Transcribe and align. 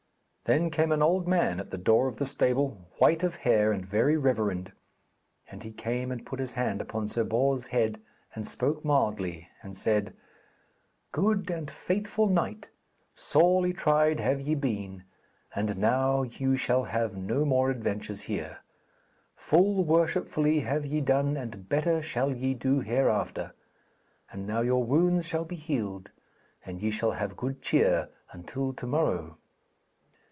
Then 0.45 0.69
came 0.69 0.91
an 0.91 1.01
old 1.03 1.29
man 1.29 1.61
at 1.61 1.69
the 1.69 1.77
door 1.77 2.09
of 2.09 2.17
the 2.17 2.25
stable, 2.25 2.89
white 2.97 3.23
of 3.23 3.37
hair 3.47 3.71
and 3.71 3.85
very 3.85 4.17
reverend; 4.17 4.73
and 5.49 5.63
he 5.63 5.71
came 5.71 6.11
and 6.11 6.25
put 6.25 6.39
his 6.41 6.51
hand 6.53 6.81
upon 6.81 7.07
Sir 7.07 7.23
Bors' 7.23 7.67
head 7.67 8.01
and 8.35 8.45
spoke 8.45 8.83
mildly 8.83 9.47
and 9.61 9.77
said: 9.77 10.13
'Good 11.13 11.49
and 11.49 11.71
faithful 11.71 12.27
knight, 12.27 12.67
sorely 13.15 13.71
tried 13.71 14.19
have 14.19 14.41
ye 14.41 14.53
been, 14.55 15.05
and 15.55 15.77
now 15.77 16.23
you 16.23 16.57
shall 16.57 16.83
have 16.83 17.15
no 17.15 17.45
more 17.45 17.71
adventures 17.71 18.23
here. 18.23 18.57
Full 19.37 19.85
worshipfully 19.85 20.59
have 20.61 20.85
ye 20.85 20.99
done 20.99 21.37
and 21.37 21.69
better 21.69 22.01
shall 22.01 22.35
ye 22.35 22.55
do 22.55 22.81
hereafter. 22.81 23.53
And 24.29 24.45
now 24.45 24.59
your 24.59 24.83
wounds 24.83 25.25
shall 25.25 25.45
be 25.45 25.55
healed 25.55 26.11
and 26.65 26.81
ye 26.81 26.91
shall 26.91 27.13
have 27.13 27.37
good 27.37 27.61
cheer 27.61 28.09
until 28.33 28.73
to 28.73 28.85
morrow.' 28.87 29.37